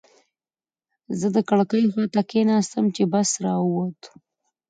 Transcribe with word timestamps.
زه 1.19 1.27
د 1.35 1.37
کړکۍ 1.49 1.83
خواته 1.91 2.21
کېناستم 2.31 2.85
چې 2.95 3.03
بس 3.11 3.29
را 3.43 3.53
ووت. 3.63 4.01